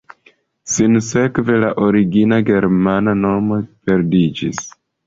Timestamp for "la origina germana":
1.65-3.17